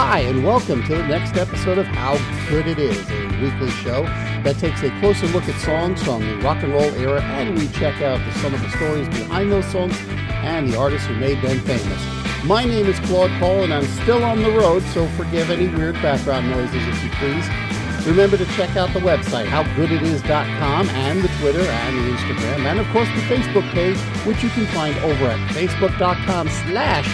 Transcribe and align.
Hi, 0.00 0.20
and 0.20 0.44
welcome 0.44 0.84
to 0.84 0.94
the 0.94 1.08
next 1.08 1.36
episode 1.36 1.76
of 1.76 1.84
How 1.86 2.16
Good 2.48 2.68
It 2.68 2.78
Is, 2.78 2.96
a 3.10 3.26
weekly 3.42 3.68
show 3.82 4.04
that 4.44 4.54
takes 4.60 4.80
a 4.84 4.90
closer 5.00 5.26
look 5.26 5.42
at 5.48 5.60
songs 5.60 6.00
from 6.04 6.24
the 6.24 6.36
rock 6.36 6.62
and 6.62 6.72
roll 6.72 6.94
era 6.94 7.20
and 7.20 7.58
we 7.58 7.66
check 7.66 8.00
out 8.00 8.24
the, 8.24 8.32
some 8.38 8.54
of 8.54 8.62
the 8.62 8.70
stories 8.70 9.08
behind 9.08 9.50
those 9.50 9.66
songs 9.66 9.98
and 10.46 10.72
the 10.72 10.78
artists 10.78 11.08
who 11.08 11.16
made 11.16 11.42
them 11.42 11.58
famous. 11.62 12.44
My 12.44 12.64
name 12.64 12.86
is 12.86 12.96
Claude 13.10 13.32
Paul, 13.40 13.64
and 13.64 13.74
I'm 13.74 13.86
still 14.04 14.22
on 14.22 14.40
the 14.40 14.52
road, 14.52 14.84
so 14.94 15.08
forgive 15.16 15.50
any 15.50 15.66
weird 15.66 15.96
background 15.96 16.48
noises 16.48 16.86
if 16.86 17.02
you 17.02 17.10
please. 17.18 18.06
Remember 18.06 18.36
to 18.36 18.46
check 18.54 18.76
out 18.76 18.92
the 18.92 19.00
website, 19.00 19.46
howgooditis.com, 19.46 20.90
and 20.90 21.22
the 21.22 21.28
Twitter 21.40 21.68
and 21.68 21.98
the 21.98 22.16
Instagram, 22.16 22.70
and 22.70 22.78
of 22.78 22.86
course 22.90 23.08
the 23.08 23.22
Facebook 23.22 23.68
page, 23.72 23.98
which 24.24 24.44
you 24.44 24.50
can 24.50 24.64
find 24.66 24.96
over 24.98 25.24
at 25.24 25.50
facebook.com 25.50 26.48
slash 26.48 27.06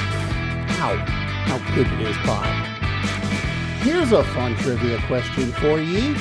how, 0.77 0.95
how 1.47 1.75
good 1.75 1.87
it 1.87 2.01
is 2.03 2.17
pod. 2.19 2.64
Here's 3.85 4.13
a 4.13 4.25
fun 4.25 4.57
trivia 4.57 4.99
question 5.07 5.53
for 5.53 5.79
ye. 5.79 6.17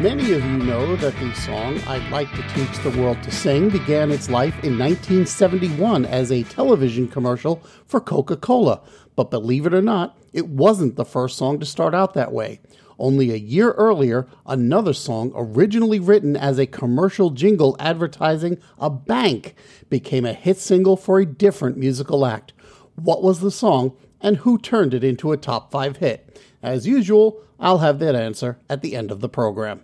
Many 0.00 0.32
of 0.32 0.42
you 0.42 0.56
know 0.56 0.96
that 0.96 1.14
the 1.16 1.34
song 1.34 1.78
I'd 1.86 2.10
Like 2.10 2.32
to 2.32 2.42
Teach 2.54 2.78
the 2.78 2.98
World 2.98 3.22
to 3.24 3.30
Sing 3.30 3.68
began 3.68 4.10
its 4.10 4.30
life 4.30 4.54
in 4.64 4.78
1971 4.78 6.06
as 6.06 6.32
a 6.32 6.42
television 6.44 7.06
commercial 7.06 7.62
for 7.84 8.00
Coca 8.00 8.38
Cola. 8.38 8.80
But 9.14 9.30
believe 9.30 9.66
it 9.66 9.74
or 9.74 9.82
not, 9.82 10.16
it 10.32 10.48
wasn't 10.48 10.96
the 10.96 11.04
first 11.04 11.36
song 11.36 11.60
to 11.60 11.66
start 11.66 11.94
out 11.94 12.14
that 12.14 12.32
way. 12.32 12.60
Only 12.98 13.30
a 13.30 13.36
year 13.36 13.72
earlier, 13.72 14.26
another 14.46 14.94
song, 14.94 15.32
originally 15.34 16.00
written 16.00 16.34
as 16.34 16.58
a 16.58 16.64
commercial 16.64 17.28
jingle 17.28 17.76
advertising 17.78 18.56
a 18.78 18.88
bank, 18.88 19.54
became 19.90 20.24
a 20.24 20.32
hit 20.32 20.56
single 20.56 20.96
for 20.96 21.20
a 21.20 21.26
different 21.26 21.76
musical 21.76 22.24
act. 22.24 22.54
What 22.94 23.22
was 23.22 23.40
the 23.40 23.50
song, 23.50 23.96
and 24.22 24.38
who 24.38 24.56
turned 24.56 24.94
it 24.94 25.04
into 25.04 25.32
a 25.32 25.36
top 25.36 25.70
five 25.70 25.98
hit? 25.98 26.40
As 26.62 26.86
usual, 26.86 27.42
I'll 27.60 27.78
have 27.78 27.98
that 27.98 28.14
answer 28.14 28.58
at 28.70 28.80
the 28.80 28.96
end 28.96 29.10
of 29.10 29.20
the 29.20 29.28
program. 29.28 29.82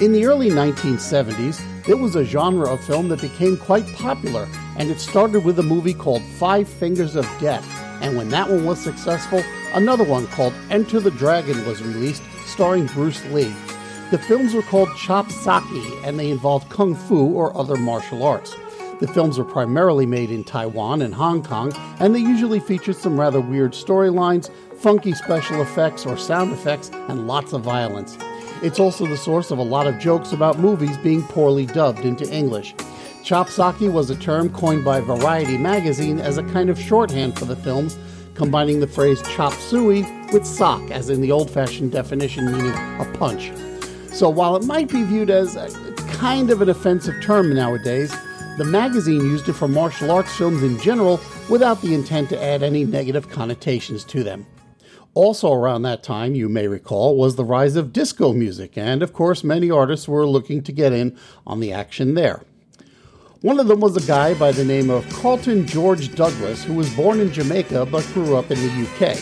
In 0.00 0.12
the 0.12 0.24
early 0.26 0.50
1970s, 0.50 1.62
there 1.84 1.96
was 1.96 2.16
a 2.16 2.24
genre 2.24 2.72
of 2.72 2.82
film 2.82 3.08
that 3.08 3.20
became 3.20 3.56
quite 3.56 3.86
popular, 3.94 4.48
and 4.78 4.90
it 4.90 4.98
started 4.98 5.44
with 5.44 5.58
a 5.58 5.62
movie 5.62 5.94
called 5.94 6.22
Five 6.22 6.68
Fingers 6.68 7.14
of 7.14 7.24
Death. 7.40 7.66
And 8.00 8.16
when 8.16 8.30
that 8.30 8.48
one 8.48 8.64
was 8.64 8.80
successful, 8.80 9.42
another 9.74 10.02
one 10.02 10.26
called 10.28 10.54
Enter 10.70 10.98
the 10.98 11.10
Dragon 11.12 11.64
was 11.66 11.82
released, 11.82 12.22
starring 12.46 12.86
Bruce 12.86 13.24
Lee. 13.26 13.54
The 14.10 14.18
films 14.18 14.54
were 14.54 14.62
called 14.62 14.88
Chop 14.96 15.26
Socky, 15.26 16.04
and 16.04 16.18
they 16.18 16.30
involved 16.30 16.68
kung 16.68 16.94
fu 16.94 17.32
or 17.32 17.56
other 17.56 17.76
martial 17.76 18.22
arts. 18.24 18.56
The 19.02 19.08
films 19.08 19.36
were 19.36 19.44
primarily 19.44 20.06
made 20.06 20.30
in 20.30 20.44
Taiwan 20.44 21.02
and 21.02 21.12
Hong 21.12 21.42
Kong, 21.42 21.72
and 21.98 22.14
they 22.14 22.20
usually 22.20 22.60
featured 22.60 22.94
some 22.94 23.18
rather 23.18 23.40
weird 23.40 23.72
storylines, 23.72 24.48
funky 24.76 25.12
special 25.12 25.60
effects 25.60 26.06
or 26.06 26.16
sound 26.16 26.52
effects, 26.52 26.88
and 27.08 27.26
lots 27.26 27.52
of 27.52 27.62
violence. 27.62 28.16
It's 28.62 28.78
also 28.78 29.04
the 29.06 29.16
source 29.16 29.50
of 29.50 29.58
a 29.58 29.64
lot 29.64 29.88
of 29.88 29.98
jokes 29.98 30.30
about 30.30 30.60
movies 30.60 30.96
being 30.98 31.24
poorly 31.24 31.66
dubbed 31.66 32.04
into 32.04 32.32
English. 32.32 32.76
Chopsocky 33.24 33.92
was 33.92 34.08
a 34.08 34.14
term 34.14 34.50
coined 34.50 34.84
by 34.84 35.00
Variety 35.00 35.58
magazine 35.58 36.20
as 36.20 36.38
a 36.38 36.44
kind 36.44 36.70
of 36.70 36.78
shorthand 36.78 37.36
for 37.36 37.44
the 37.44 37.56
films, 37.56 37.98
combining 38.34 38.78
the 38.78 38.86
phrase 38.86 39.20
chop 39.34 39.52
suey 39.54 40.02
with 40.32 40.46
sock, 40.46 40.92
as 40.92 41.10
in 41.10 41.20
the 41.20 41.32
old 41.32 41.50
fashioned 41.50 41.90
definition 41.90 42.44
meaning 42.44 42.70
a 42.70 43.12
punch. 43.18 43.50
So 44.12 44.30
while 44.30 44.54
it 44.54 44.64
might 44.64 44.88
be 44.88 45.02
viewed 45.02 45.28
as 45.28 45.56
a 45.56 45.92
kind 46.12 46.50
of 46.50 46.62
an 46.62 46.68
offensive 46.68 47.20
term 47.20 47.52
nowadays, 47.52 48.14
the 48.58 48.64
magazine 48.64 49.20
used 49.20 49.48
it 49.48 49.54
for 49.54 49.68
martial 49.68 50.10
arts 50.10 50.36
films 50.36 50.62
in 50.62 50.78
general 50.78 51.20
without 51.48 51.80
the 51.80 51.94
intent 51.94 52.28
to 52.28 52.42
add 52.42 52.62
any 52.62 52.84
negative 52.84 53.28
connotations 53.30 54.04
to 54.04 54.22
them. 54.22 54.46
Also, 55.14 55.52
around 55.52 55.82
that 55.82 56.02
time, 56.02 56.34
you 56.34 56.48
may 56.48 56.66
recall, 56.68 57.16
was 57.16 57.36
the 57.36 57.44
rise 57.44 57.76
of 57.76 57.92
disco 57.92 58.32
music, 58.32 58.78
and 58.78 59.02
of 59.02 59.12
course, 59.12 59.44
many 59.44 59.70
artists 59.70 60.08
were 60.08 60.26
looking 60.26 60.62
to 60.62 60.72
get 60.72 60.92
in 60.92 61.16
on 61.46 61.60
the 61.60 61.72
action 61.72 62.14
there. 62.14 62.42
One 63.42 63.58
of 63.58 63.66
them 63.66 63.80
was 63.80 63.96
a 63.96 64.06
guy 64.06 64.34
by 64.34 64.52
the 64.52 64.64
name 64.64 64.88
of 64.88 65.08
Carlton 65.12 65.66
George 65.66 66.14
Douglas, 66.14 66.62
who 66.62 66.74
was 66.74 66.94
born 66.94 67.20
in 67.20 67.32
Jamaica 67.32 67.86
but 67.86 68.06
grew 68.14 68.36
up 68.36 68.50
in 68.50 68.58
the 68.58 68.86
UK. 68.86 69.18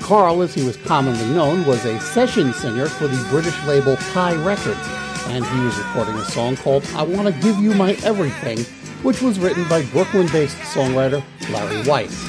Carl, 0.00 0.42
as 0.42 0.54
he 0.54 0.62
was 0.62 0.76
commonly 0.76 1.24
known, 1.34 1.64
was 1.64 1.84
a 1.84 1.98
session 2.00 2.52
singer 2.52 2.86
for 2.86 3.08
the 3.08 3.28
British 3.30 3.60
label 3.64 3.96
Pye 4.12 4.34
Records, 4.44 4.86
and 5.26 5.44
he 5.44 5.60
was 5.64 5.76
recording 5.78 6.14
a 6.14 6.24
song 6.26 6.56
called 6.56 6.84
I 6.94 7.02
Want 7.02 7.26
to 7.26 7.40
Give 7.42 7.56
You 7.58 7.74
My 7.74 7.92
Everything, 8.04 8.58
which 9.02 9.22
was 9.22 9.38
written 9.38 9.68
by 9.68 9.84
Brooklyn 9.86 10.26
based 10.28 10.56
songwriter 10.58 11.22
Larry 11.50 11.86
Weiss. 11.88 12.24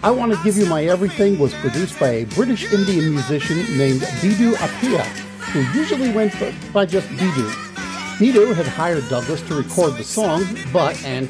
I 0.00 0.10
Want 0.10 0.32
to 0.32 0.42
Give 0.44 0.56
You 0.56 0.66
My 0.66 0.84
Everything 0.84 1.38
was 1.38 1.52
produced 1.54 1.98
by 1.98 2.08
a 2.08 2.24
British 2.26 2.72
Indian 2.72 3.12
musician 3.12 3.58
named 3.76 4.00
Biddu 4.20 4.54
Appaiah, 4.54 5.04
who 5.50 5.78
usually 5.78 6.12
went 6.12 6.32
by 6.72 6.86
just 6.86 7.08
Biddu. 7.08 7.67
Biddu 8.18 8.52
had 8.52 8.66
hired 8.66 9.08
Douglas 9.08 9.40
to 9.42 9.54
record 9.54 9.94
the 9.94 10.02
song, 10.02 10.44
but, 10.72 11.00
and 11.04 11.28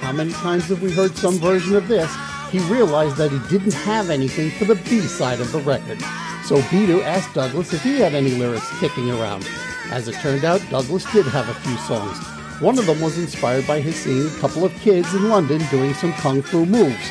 how 0.00 0.10
many 0.10 0.32
times 0.32 0.68
have 0.68 0.80
we 0.80 0.90
heard 0.90 1.14
some 1.14 1.34
version 1.34 1.76
of 1.76 1.86
this, 1.86 2.10
he 2.50 2.60
realized 2.60 3.18
that 3.18 3.30
he 3.30 3.38
didn't 3.50 3.74
have 3.74 4.08
anything 4.08 4.50
for 4.52 4.64
the 4.64 4.76
B 4.88 5.02
side 5.02 5.38
of 5.38 5.52
the 5.52 5.58
record. 5.58 6.00
So 6.46 6.56
Biddu 6.72 7.02
asked 7.02 7.34
Douglas 7.34 7.74
if 7.74 7.82
he 7.82 8.00
had 8.00 8.14
any 8.14 8.30
lyrics 8.30 8.66
kicking 8.80 9.10
around. 9.10 9.46
As 9.90 10.08
it 10.08 10.14
turned 10.14 10.46
out, 10.46 10.62
Douglas 10.70 11.04
did 11.12 11.26
have 11.26 11.46
a 11.50 11.60
few 11.60 11.76
songs. 11.76 12.16
One 12.62 12.78
of 12.78 12.86
them 12.86 13.02
was 13.02 13.18
inspired 13.18 13.66
by 13.66 13.82
his 13.82 13.96
seeing 13.96 14.26
a 14.26 14.40
couple 14.40 14.64
of 14.64 14.72
kids 14.76 15.14
in 15.14 15.28
London 15.28 15.60
doing 15.70 15.92
some 15.92 16.14
kung 16.14 16.40
fu 16.40 16.64
moves. 16.64 17.10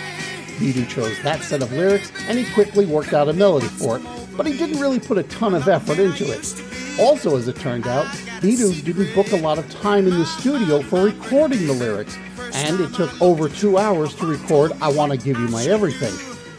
Biddu 0.57 0.89
chose 0.89 1.21
that 1.21 1.43
set 1.43 1.61
of 1.61 1.71
lyrics 1.71 2.11
and 2.27 2.39
he 2.39 2.51
quickly 2.51 2.87
worked 2.87 3.13
out 3.13 3.29
a 3.29 3.33
melody 3.33 3.67
for 3.67 3.97
it, 3.97 4.03
but 4.35 4.47
he 4.47 4.57
didn't 4.57 4.79
really 4.79 4.99
put 4.99 5.19
a 5.19 5.23
ton 5.23 5.53
of 5.53 5.67
effort 5.67 5.99
into 5.99 6.31
it. 6.31 6.68
Also, 6.99 7.37
as 7.37 7.47
it 7.47 7.55
turned 7.55 7.87
out, 7.87 8.05
Biddu 8.41 8.83
didn't 8.83 9.15
book 9.15 9.31
a 9.31 9.37
lot 9.37 9.57
of 9.57 9.69
time 9.69 10.05
in 10.05 10.19
the 10.19 10.25
studio 10.25 10.81
for 10.81 11.05
recording 11.05 11.65
the 11.65 11.73
lyrics, 11.73 12.17
and 12.53 12.79
it 12.81 12.93
took 12.93 13.21
over 13.21 13.47
two 13.47 13.77
hours 13.77 14.13
to 14.15 14.25
record 14.25 14.73
I 14.81 14.89
Want 14.89 15.13
to 15.13 15.17
Give 15.17 15.39
You 15.39 15.47
My 15.47 15.63
Everything. 15.63 16.13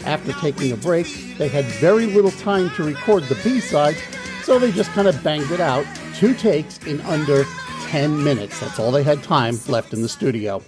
After 0.07 0.33
taking 0.33 0.73
a 0.73 0.77
break, 0.77 1.07
they 1.37 1.49
had 1.49 1.67
very 1.67 2.07
little 2.07 2.31
time 2.31 2.71
to 2.71 2.83
record 2.83 3.25
the 3.25 3.39
B 3.45 3.61
side, 3.61 3.97
so 4.43 4.59
they 4.59 4.73
just 4.73 4.91
kind 4.93 5.09
of 5.09 5.23
banged 5.23 5.51
it 5.51 5.61
out, 5.61 5.85
two 6.15 6.33
takes 6.33 6.79
in 6.87 7.03
under 7.03 7.45
10 7.89 8.25
minutes. 8.25 8.61
That's 8.61 8.79
all 8.79 8.91
they 8.91 9.03
had 9.03 9.23
time 9.23 9.59
left 9.69 9.93
in 9.93 10.01
the 10.01 10.09
studio. 10.09 10.63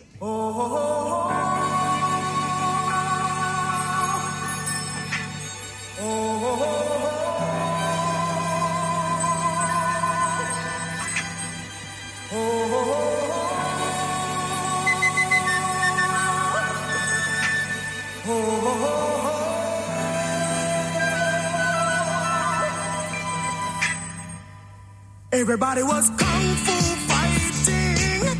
Everybody 25.42 25.82
was 25.82 26.08
kung 26.10 26.54
fu 26.54 26.72
fighting. 27.10 28.36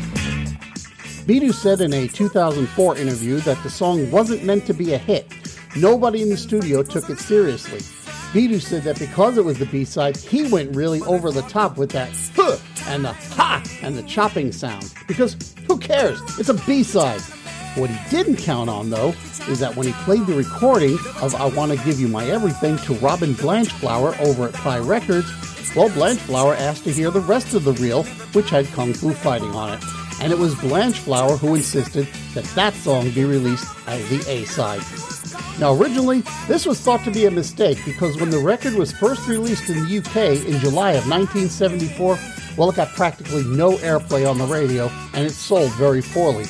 Biddu 1.27 1.53
said 1.53 1.81
in 1.81 1.91
a 1.91 2.07
2004 2.07 2.95
interview 2.95 3.41
that 3.41 3.61
the 3.61 3.69
song 3.69 4.09
wasn't 4.09 4.45
meant 4.45 4.65
to 4.67 4.73
be 4.73 4.93
a 4.93 4.97
hit. 4.97 5.29
Nobody 5.75 6.21
in 6.21 6.29
the 6.29 6.37
studio 6.37 6.81
took 6.81 7.09
it 7.09 7.19
seriously. 7.19 7.79
Biddu 8.31 8.61
said 8.61 8.83
that 8.83 8.99
because 8.99 9.37
it 9.37 9.43
was 9.43 9.59
the 9.59 9.65
B 9.65 9.83
side, 9.83 10.15
he 10.15 10.47
went 10.47 10.73
really 10.77 11.01
over 11.01 11.29
the 11.29 11.41
top 11.41 11.75
with 11.75 11.89
that 11.91 12.09
huh 12.37 12.55
and 12.87 13.03
the 13.03 13.11
ha 13.11 13.61
and 13.81 13.97
the 13.97 14.03
chopping 14.03 14.53
sound. 14.53 14.93
Because 15.05 15.35
who 15.67 15.77
cares? 15.77 16.21
It's 16.39 16.47
a 16.47 16.53
B 16.53 16.83
side. 16.83 17.19
What 17.75 17.89
he 17.89 18.09
didn't 18.11 18.35
count 18.35 18.69
on, 18.69 18.91
though, 18.91 19.15
is 19.47 19.59
that 19.59 19.75
when 19.75 19.87
he 19.87 19.93
played 20.03 20.27
the 20.27 20.35
recording 20.35 20.97
of 21.21 21.33
I 21.33 21.47
Want 21.47 21.71
to 21.71 21.83
Give 21.83 21.99
You 21.99 22.07
My 22.07 22.25
Everything 22.25 22.77
to 22.79 22.93
Robin 22.95 23.33
Blanchflower 23.33 24.15
over 24.19 24.47
at 24.47 24.53
Pye 24.53 24.77
Records, 24.77 25.27
well, 25.75 25.89
Blanchflower 25.89 26.55
asked 26.55 26.83
to 26.83 26.91
hear 26.91 27.09
the 27.09 27.21
rest 27.21 27.55
of 27.55 27.63
the 27.63 27.73
reel, 27.73 28.03
which 28.33 28.51
had 28.51 28.67
Kung 28.67 28.93
Fu 28.93 29.11
Fighting 29.11 29.55
on 29.55 29.73
it. 29.73 29.83
And 30.21 30.31
it 30.31 30.37
was 30.37 30.53
Blanchflower 30.55 31.37
who 31.37 31.55
insisted 31.55 32.07
that 32.35 32.43
that 32.55 32.75
song 32.75 33.09
be 33.09 33.25
released 33.25 33.67
as 33.87 34.07
the 34.07 34.23
A 34.29 34.45
side. 34.45 34.83
Now, 35.59 35.73
originally, 35.73 36.21
this 36.47 36.67
was 36.67 36.79
thought 36.79 37.03
to 37.05 37.11
be 37.11 37.25
a 37.25 37.31
mistake 37.31 37.79
because 37.85 38.19
when 38.19 38.29
the 38.29 38.37
record 38.37 38.75
was 38.75 38.91
first 38.91 39.27
released 39.27 39.67
in 39.69 39.83
the 39.83 39.97
UK 39.97 40.45
in 40.45 40.59
July 40.59 40.91
of 40.91 41.09
1974, 41.09 42.19
well, 42.55 42.69
it 42.69 42.75
got 42.75 42.89
practically 42.89 43.43
no 43.45 43.77
airplay 43.77 44.29
on 44.29 44.37
the 44.37 44.45
radio 44.45 44.91
and 45.13 45.25
it 45.25 45.31
sold 45.31 45.71
very 45.73 46.03
poorly. 46.03 46.45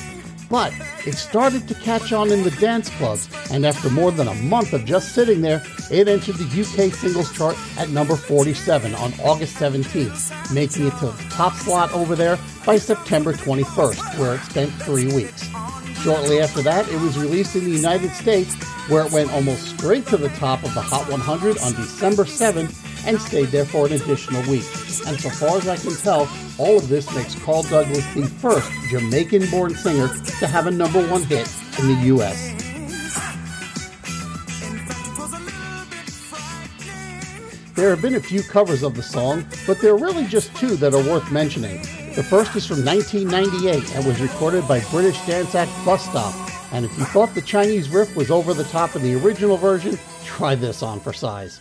But 0.48 0.72
it 1.06 1.14
started 1.14 1.66
to 1.68 1.74
catch 1.74 2.12
on 2.12 2.30
in 2.30 2.42
the 2.42 2.50
dance 2.52 2.90
clubs, 2.90 3.28
and 3.50 3.64
after 3.64 3.90
more 3.90 4.10
than 4.10 4.28
a 4.28 4.34
month 4.34 4.72
of 4.72 4.84
just 4.84 5.14
sitting 5.14 5.40
there, 5.40 5.62
it 5.90 6.08
entered 6.08 6.36
the 6.36 6.60
UK 6.60 6.92
singles 6.92 7.32
chart 7.32 7.56
at 7.78 7.90
number 7.90 8.16
47 8.16 8.94
on 8.94 9.12
August 9.20 9.56
17th, 9.56 10.52
making 10.52 10.86
it 10.86 10.96
to 10.98 11.06
the 11.06 11.26
top 11.30 11.54
slot 11.54 11.92
over 11.92 12.14
there 12.14 12.38
by 12.64 12.76
September 12.76 13.32
21st, 13.32 14.18
where 14.18 14.34
it 14.36 14.40
spent 14.42 14.72
three 14.82 15.12
weeks. 15.14 15.48
Shortly 16.02 16.40
after 16.40 16.62
that, 16.62 16.88
it 16.88 17.00
was 17.00 17.18
released 17.18 17.56
in 17.56 17.64
the 17.64 17.70
United 17.70 18.10
States, 18.12 18.54
where 18.88 19.06
it 19.06 19.12
went 19.12 19.32
almost 19.32 19.68
straight 19.68 20.06
to 20.08 20.16
the 20.16 20.28
top 20.30 20.62
of 20.62 20.74
the 20.74 20.82
Hot 20.82 21.10
100 21.10 21.58
on 21.58 21.72
December 21.74 22.24
7th 22.24 22.83
and 23.06 23.20
stayed 23.20 23.48
there 23.48 23.64
for 23.64 23.86
an 23.86 23.92
additional 23.92 24.42
week. 24.42 24.64
And 25.06 25.18
so 25.20 25.30
far 25.30 25.58
as 25.58 25.68
I 25.68 25.76
can 25.76 25.94
tell, 25.96 26.28
all 26.58 26.78
of 26.78 26.88
this 26.88 27.12
makes 27.14 27.34
Carl 27.42 27.62
Douglas 27.62 28.04
the 28.14 28.26
first 28.26 28.70
Jamaican 28.90 29.50
born 29.50 29.74
singer 29.74 30.08
to 30.08 30.46
have 30.46 30.66
a 30.66 30.70
number 30.70 31.06
one 31.08 31.22
hit 31.24 31.50
in 31.78 31.88
the 31.88 32.00
U.S. 32.06 32.54
There 37.74 37.90
have 37.90 38.00
been 38.00 38.14
a 38.14 38.20
few 38.20 38.42
covers 38.42 38.84
of 38.84 38.94
the 38.94 39.02
song, 39.02 39.44
but 39.66 39.80
there 39.80 39.92
are 39.92 39.98
really 39.98 40.26
just 40.26 40.54
two 40.56 40.76
that 40.76 40.94
are 40.94 41.02
worth 41.02 41.32
mentioning. 41.32 41.82
The 42.14 42.22
first 42.22 42.54
is 42.54 42.64
from 42.64 42.84
1998 42.84 43.96
and 43.96 44.06
was 44.06 44.20
recorded 44.20 44.68
by 44.68 44.78
British 44.90 45.20
dance 45.26 45.56
act 45.56 45.72
Bus 45.84 46.04
Stop. 46.04 46.32
And 46.72 46.84
if 46.84 46.96
you 46.96 47.04
thought 47.06 47.34
the 47.34 47.42
Chinese 47.42 47.88
riff 47.88 48.14
was 48.14 48.30
over 48.30 48.54
the 48.54 48.62
top 48.64 48.94
in 48.94 49.02
the 49.02 49.16
original 49.16 49.56
version, 49.56 49.98
try 50.24 50.54
this 50.54 50.84
on 50.84 51.00
for 51.00 51.12
size. 51.12 51.60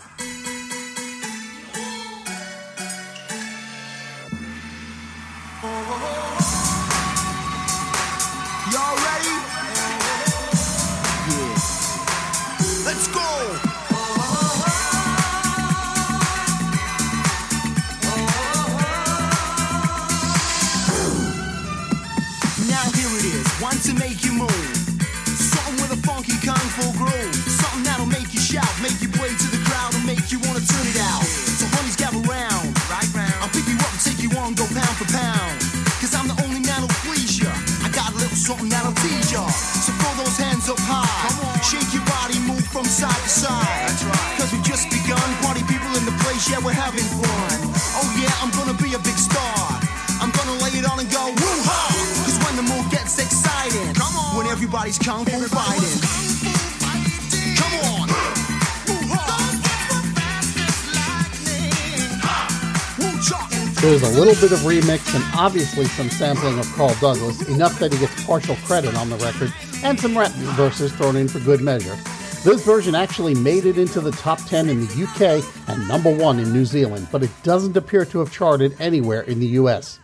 to 23.84 23.94
make 24.00 24.24
you 24.24 24.32
move. 24.32 24.76
Something 25.36 25.76
with 25.84 25.92
a 25.92 26.00
funky 26.08 26.40
kung 26.40 26.56
fu 26.80 26.88
groove. 26.96 27.36
Something 27.36 27.84
that'll 27.84 28.06
make 28.06 28.32
you 28.34 28.40
shout, 28.40 28.70
make 28.80 28.96
you 29.02 29.10
play 29.12 29.28
to 29.28 29.48
the 29.52 29.60
crowd, 29.68 29.94
and 29.96 30.06
make 30.06 30.32
you 30.32 30.40
wanna 30.48 30.64
turn 30.64 30.88
it 30.88 31.00
out. 31.12 31.24
So 31.60 31.66
homies 31.76 31.98
gather 31.98 32.24
round, 32.24 32.72
right 32.88 33.10
round. 33.12 33.36
I'll 33.44 33.52
pick 33.52 33.68
you 33.68 33.76
up 33.76 33.92
and 33.92 34.00
take 34.00 34.24
you 34.24 34.32
on, 34.40 34.56
go 34.56 34.64
pound 34.72 34.96
for 34.96 35.10
pound. 35.12 35.60
Cause 36.00 36.16
I'm 36.16 36.28
the 36.32 36.38
only 36.48 36.62
man 36.64 36.80
who'll 36.80 37.00
please 37.04 37.40
ya. 37.44 37.52
I 37.84 37.92
got 37.92 38.12
a 38.12 38.16
little 38.16 38.38
something 38.38 38.70
that'll 38.70 38.96
tease 39.04 39.34
ya. 39.34 39.44
There's 63.82 64.02
a 64.02 64.18
little 64.18 64.34
bit 64.36 64.54
of 64.54 64.60
remix 64.60 65.14
and 65.14 65.24
obviously 65.36 65.84
some 65.86 66.10
sampling 66.10 66.58
of 66.58 66.66
Carl 66.76 66.96
Douglas, 67.02 67.50
enough 67.50 67.78
that 67.80 67.92
he 67.92 68.00
gets 68.00 68.24
partial 68.26 68.56
credit 68.64 68.96
on 68.96 69.10
the 69.10 69.18
record, 69.18 69.54
and 69.84 70.00
some 70.00 70.18
rap 70.18 70.32
verses 70.56 70.94
thrown 70.94 71.18
in 71.18 71.28
for 71.28 71.42
good 71.42 71.60
measure. 71.60 71.98
This 72.46 72.64
version 72.64 72.96
actually 72.96 73.36
made 73.36 73.66
it 73.66 73.78
into 73.78 74.00
the 74.00 74.12
top 74.12 74.40
10 74.46 74.70
in 74.70 74.88
the 74.88 75.04
UK 75.04 75.44
and 75.68 75.86
number 75.86 76.16
1 76.16 76.40
in 76.40 76.54
New 76.54 76.64
Zealand, 76.64 77.10
but 77.12 77.24
it 77.24 77.32
doesn't 77.44 77.76
appear 77.76 78.06
to 78.06 78.20
have 78.20 78.32
charted 78.32 78.74
anywhere 78.80 79.24
in 79.24 79.42
the 79.42 79.48
US. 79.48 80.00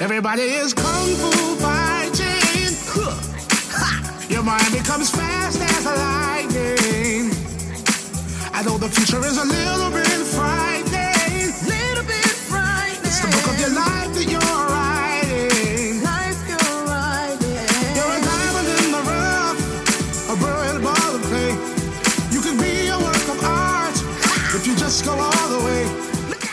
Everybody 0.00 0.42
is 0.42 0.72
kung 0.72 1.16
fu 1.16 1.56
fighting. 1.58 2.38
Your 4.30 4.44
mind 4.44 4.70
becomes 4.72 5.10
fast 5.10 5.60
as 5.60 5.84
lightning. 5.84 7.32
I 8.54 8.62
know 8.62 8.78
the 8.78 8.88
future 8.88 9.18
is 9.26 9.36
a 9.36 9.44
little 9.44 9.87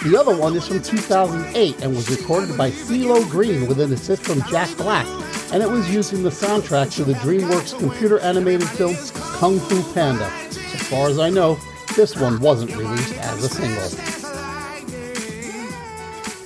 The 0.06 0.16
other 0.16 0.38
one 0.38 0.56
is 0.56 0.68
from 0.68 0.84
2008 0.84 1.82
and 1.82 1.96
was 1.96 2.12
recorded 2.12 2.56
by 2.56 2.70
CeeLo 2.70 3.28
Green 3.28 3.66
with 3.66 3.80
an 3.80 3.92
assist 3.92 4.22
from 4.22 4.44
Jack 4.44 4.70
Black, 4.78 5.08
and 5.52 5.64
it 5.64 5.68
was 5.68 5.92
used 5.92 6.14
in 6.14 6.22
the 6.22 6.30
soundtrack 6.30 6.94
to 6.98 7.04
the 7.04 7.14
DreamWorks 7.14 7.80
computer 7.80 8.20
animated 8.20 8.70
film 8.70 8.96
Kung 9.40 9.60
Fu 9.60 9.82
Panda. 9.96 10.26
As 10.26 10.88
far 10.90 11.10
as 11.10 11.18
I 11.18 11.32
know, 11.32 11.58
this 11.96 12.16
one 12.16 12.40
wasn't 12.40 12.76
released 12.76 13.18
as 13.18 13.46
a 13.46 13.50
single. 13.50 13.82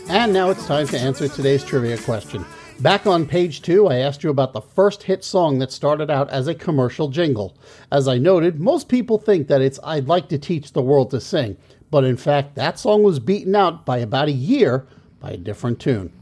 And 0.10 0.32
now 0.32 0.52
it's 0.52 0.66
time 0.66 0.88
to 0.88 0.98
answer 0.98 1.28
today's 1.28 1.66
trivia 1.66 1.98
question. 1.98 2.46
Back 2.80 3.08
on 3.08 3.26
page 3.26 3.62
two, 3.62 3.88
I 3.88 3.98
asked 3.98 4.24
you 4.24 4.30
about 4.30 4.54
the 4.54 4.62
first 4.62 5.04
hit 5.04 5.22
song 5.22 5.60
that 5.60 5.74
started 5.74 6.10
out 6.10 6.30
as 6.30 6.48
a 6.48 6.56
commercial 6.56 7.10
jingle. 7.10 7.58
As 7.92 8.08
I 8.08 8.20
noted, 8.20 8.62
most 8.62 8.88
people 8.88 9.18
think 9.18 9.50
that 9.50 9.62
it's 9.62 9.82
I'd 9.84 10.08
Like 10.08 10.30
to 10.30 10.38
Teach 10.38 10.72
the 10.72 10.82
World 10.82 11.12
to 11.12 11.20
Sing, 11.20 11.58
but 11.92 12.04
in 12.04 12.18
fact, 12.18 12.56
that 12.56 12.80
song 12.80 13.04
was 13.04 13.20
beaten 13.20 13.56
out 13.56 13.86
by 13.86 13.98
about 13.98 14.28
a 14.28 14.34
year 14.34 14.88
by 15.20 15.32
a 15.32 15.38
different 15.38 15.80
tune. 15.80 16.14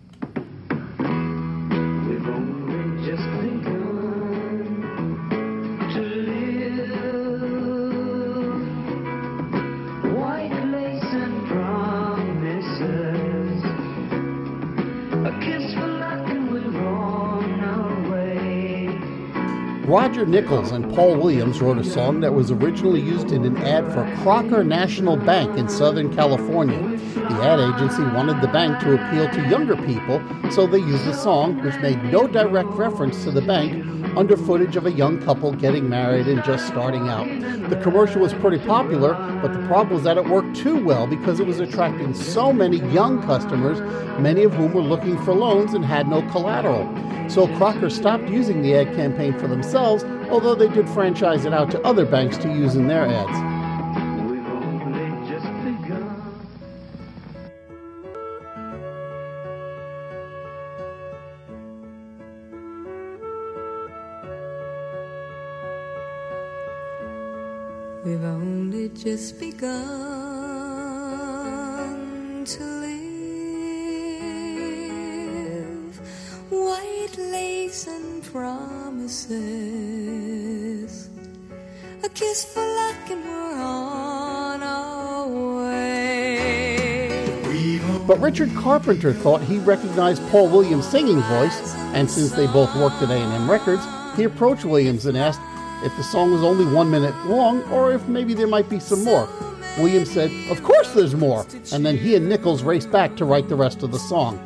Roger 19.88 20.26
Nichols 20.26 20.72
and 20.72 20.94
Paul 20.94 21.16
Williams 21.16 21.62
wrote 21.62 21.78
a 21.78 21.84
song 21.84 22.20
that 22.20 22.34
was 22.34 22.52
originally 22.52 23.00
used 23.00 23.32
in 23.32 23.46
an 23.46 23.56
ad 23.56 23.86
for 23.94 24.04
Crocker 24.22 24.62
National 24.62 25.16
Bank 25.16 25.58
in 25.58 25.70
Southern 25.70 26.14
California. 26.14 26.78
The 27.16 27.42
ad 27.42 27.62
agency 27.62 28.04
wanted 28.04 28.42
the 28.42 28.50
bank 28.50 28.82
to 28.82 28.96
appeal 28.96 29.30
to 29.30 29.50
younger 29.50 29.78
people, 29.78 30.22
so 30.52 30.68
they 30.68 30.80
used 30.80 31.08
a 31.08 31.14
song 31.14 31.64
which 31.64 31.80
made 31.80 32.04
no 32.04 32.28
direct 32.28 32.68
reference 32.72 33.24
to 33.24 33.32
the 33.32 33.42
bank 33.42 33.97
under 34.18 34.36
footage 34.36 34.76
of 34.76 34.88
a 34.88 34.92
young 34.92 35.22
couple 35.22 35.52
getting 35.54 35.88
married 35.88 36.28
and 36.28 36.44
just 36.44 36.66
starting 36.66 37.08
out. 37.08 37.28
The 37.70 37.76
commercial 37.78 38.20
was 38.20 38.34
pretty 38.34 38.58
popular, 38.66 39.14
but 39.44 39.54
the 39.54 39.64
problem 39.68 39.94
was 39.94 40.04
that 40.06 40.18
it 40.18 40.26
worked 40.26 40.56
too 40.56 40.84
well 40.84 41.06
because 41.06 41.40
it 41.40 41.46
was 41.46 41.60
attracting 41.60 42.16
so 42.16 42.52
many 42.52 42.78
young 42.92 43.22
customers, 43.22 43.80
many 44.20 44.44
of 44.44 44.54
whom 44.54 44.74
were 44.74 44.82
looking 44.82 45.24
for 45.24 45.36
loans 45.36 45.76
and 45.76 45.86
had 45.86 46.08
no 46.08 46.24
collateral. 46.32 46.88
So 47.30 47.48
Crocker 47.58 47.92
stopped 47.92 48.28
using 48.28 48.64
the 48.64 48.74
ad 48.76 48.96
campaign 48.96 49.38
for 49.38 49.48
themselves, 49.48 50.04
although 50.32 50.56
they 50.56 50.70
did 50.70 50.90
franchise 50.90 51.46
it 51.46 51.54
out 51.54 51.70
to 51.72 51.82
other 51.84 52.06
banks 52.06 52.38
to 52.40 52.48
use 52.48 52.76
in 52.76 52.88
their 52.88 53.06
ads. 53.06 53.57
We've 68.08 68.24
only 68.24 68.88
just 68.88 69.38
begun 69.38 69.68
to 72.46 72.64
live. 72.64 73.18
White 76.50 77.18
lace 77.18 77.88
and 77.88 78.24
promises. 78.24 79.34
A 82.02 82.08
kiss 82.08 82.46
for 82.46 82.66
luck 82.66 83.10
and 83.12 83.26
we're 83.26 83.60
on 83.60 84.64
our 84.64 85.28
way. 85.28 86.88
But 88.08 88.22
Richard 88.22 88.56
Carpenter 88.56 89.12
thought 89.12 89.42
he 89.42 89.58
recognized 89.60 90.26
Paul 90.30 90.48
Williams' 90.48 90.88
singing 90.88 91.20
voice, 91.24 91.76
and 91.94 92.10
since 92.10 92.32
they 92.32 92.48
both 92.48 92.74
worked 92.78 93.02
at 93.02 93.12
A&M 93.12 93.52
Records, 93.52 93.86
he 94.16 94.24
approached 94.24 94.64
Williams 94.64 95.06
and 95.06 95.18
asked 95.18 95.42
if 95.84 95.96
the 95.98 96.04
song 96.04 96.32
was 96.32 96.44
only 96.44 96.66
one 96.66 96.90
minute 96.90 97.16
long 97.26 97.64
or 97.72 97.94
if 97.94 98.08
maybe 98.08 98.34
there 98.34 98.48
might 98.48 98.70
be 98.70 98.80
some 98.80 99.04
more. 99.04 99.28
Williams 99.78 100.12
said, 100.12 100.32
Of 100.50 100.64
course 100.64 100.92
there's 100.94 101.16
more, 101.16 101.46
and 101.72 101.86
then 101.86 101.98
he 101.98 102.16
and 102.16 102.28
Nichols 102.28 102.64
raced 102.64 102.92
back 102.92 103.16
to 103.18 103.26
write 103.26 103.48
the 103.48 103.56
rest 103.56 103.84
of 103.84 103.92
the 103.92 104.00
song. 104.00 104.44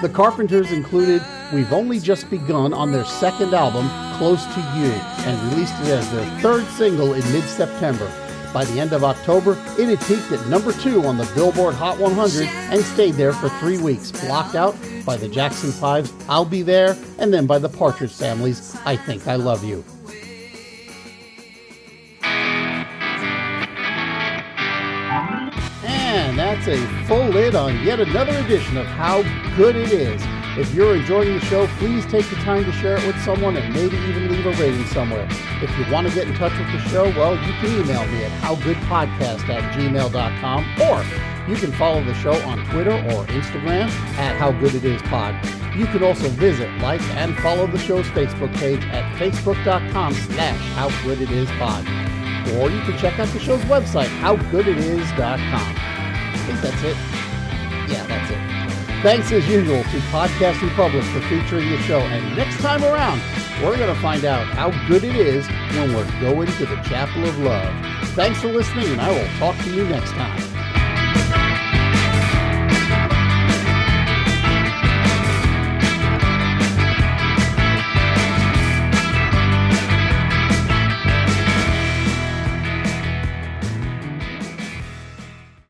The 0.00 0.08
Carpenters 0.08 0.72
included 0.72 1.22
We've 1.52 1.72
Only 1.72 2.00
Just 2.00 2.28
Begun 2.30 2.72
on 2.72 2.90
their 2.90 3.04
second 3.04 3.54
album, 3.54 3.88
Close 4.18 4.44
to 4.46 4.60
You, 4.76 4.90
and 5.26 5.52
released 5.52 5.74
it 5.82 5.88
as 5.88 6.10
their 6.10 6.24
third 6.40 6.64
single 6.68 7.12
in 7.14 7.32
mid 7.32 7.44
September. 7.44 8.10
By 8.52 8.64
the 8.64 8.80
end 8.80 8.92
of 8.92 9.04
October, 9.04 9.52
it 9.78 9.88
had 9.88 10.00
peaked 10.06 10.32
at 10.32 10.46
number 10.48 10.72
two 10.72 11.04
on 11.04 11.16
the 11.16 11.30
Billboard 11.34 11.74
Hot 11.74 11.98
100 11.98 12.46
and 12.46 12.82
stayed 12.82 13.14
there 13.14 13.32
for 13.32 13.48
three 13.60 13.78
weeks, 13.78 14.10
blocked 14.10 14.54
out 14.54 14.76
by 15.06 15.16
the 15.16 15.28
Jackson 15.28 15.70
Five's 15.70 16.12
I'll 16.28 16.44
Be 16.44 16.62
There, 16.62 16.96
and 17.18 17.32
then 17.32 17.46
by 17.46 17.58
the 17.58 17.68
Partridge 17.68 18.12
Family's 18.12 18.76
I 18.84 18.96
Think 18.96 19.26
I 19.26 19.36
Love 19.36 19.64
You. 19.64 19.84
A 26.68 27.04
full 27.06 27.28
lid 27.28 27.54
on 27.54 27.82
yet 27.84 28.00
another 28.00 28.36
edition 28.38 28.76
of 28.76 28.86
How 28.86 29.22
Good 29.56 29.76
It 29.76 29.92
Is. 29.92 30.22
If 30.56 30.74
you're 30.74 30.96
enjoying 30.96 31.32
the 31.32 31.40
show, 31.46 31.66
please 31.78 32.04
take 32.06 32.28
the 32.28 32.36
time 32.36 32.64
to 32.64 32.72
share 32.72 32.98
it 32.98 33.06
with 33.06 33.18
someone 33.22 33.56
and 33.56 33.72
maybe 33.72 33.96
even 33.96 34.30
leave 34.30 34.44
a 34.44 34.50
rating 34.52 34.84
somewhere. 34.86 35.26
If 35.62 35.76
you 35.78 35.90
want 35.92 36.08
to 36.08 36.14
get 36.14 36.28
in 36.28 36.34
touch 36.34 36.52
with 36.58 36.70
the 36.72 36.78
show, 36.90 37.04
well, 37.18 37.34
you 37.34 37.52
can 37.54 37.80
email 37.80 38.06
me 38.06 38.24
at 38.24 38.30
howgoodpodcast 38.42 39.48
at 39.48 39.74
gmail.com 39.74 40.64
or 40.82 41.50
you 41.50 41.56
can 41.56 41.72
follow 41.72 42.04
the 42.04 42.14
show 42.14 42.34
on 42.46 42.64
Twitter 42.66 42.92
or 42.92 43.24
Instagram 43.26 43.88
at 44.18 44.38
howgooditispod. 44.38 45.76
You 45.76 45.86
can 45.86 46.02
also 46.02 46.28
visit, 46.28 46.70
like, 46.78 47.00
and 47.16 47.36
follow 47.38 47.66
the 47.66 47.78
show's 47.78 48.06
Facebook 48.08 48.54
page 48.56 48.84
at 48.84 49.16
facebook.com 49.16 50.12
slash 50.12 50.60
howgooditispod. 50.76 52.58
Or 52.58 52.70
you 52.70 52.80
can 52.82 52.98
check 52.98 53.18
out 53.18 53.28
the 53.28 53.40
show's 53.40 53.62
website, 53.62 54.08
howgooditis.com. 54.20 55.91
That's 56.62 56.82
it. 56.84 56.96
Yeah, 57.90 58.06
that's 58.06 58.30
it. 58.30 59.02
Thanks 59.02 59.32
as 59.32 59.46
usual 59.48 59.82
to 59.82 59.98
Podcast 60.12 60.62
Republic 60.62 61.02
for 61.02 61.20
featuring 61.22 61.68
the 61.70 61.78
show. 61.78 61.98
And 61.98 62.36
next 62.36 62.60
time 62.60 62.84
around, 62.84 63.20
we're 63.60 63.76
going 63.76 63.92
to 63.92 64.00
find 64.00 64.24
out 64.24 64.46
how 64.46 64.70
good 64.86 65.02
it 65.02 65.16
is 65.16 65.46
when 65.76 65.92
we're 65.92 66.20
going 66.20 66.46
to 66.46 66.66
the 66.66 66.76
Chapel 66.82 67.24
of 67.24 67.36
Love. 67.40 67.74
Thanks 68.10 68.40
for 68.40 68.48
listening, 68.52 68.86
and 68.86 69.00
I 69.00 69.10
will 69.10 69.28
talk 69.38 69.56
to 69.64 69.74
you 69.74 69.88
next 69.88 70.12
time. 70.12 70.51